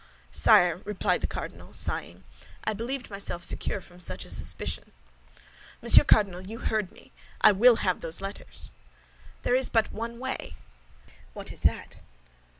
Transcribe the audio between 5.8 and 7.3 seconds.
Cardinal, you have heard me;